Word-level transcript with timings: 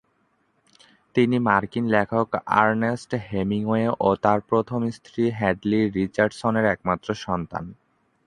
তিনি 1.15 1.37
মার্কিন 1.47 1.85
লেখক 1.95 2.27
আর্নেস্ট 2.59 3.11
হেমিংওয়ে 3.27 3.85
ও 3.99 4.09
তার 4.23 4.39
প্রথম 4.49 4.81
স্ত্রী 4.97 5.23
হ্যাডলি 5.39 5.81
রিচার্ডসনের 5.97 6.65
একমাত্র 6.65 7.07
সন্তান। 7.25 7.65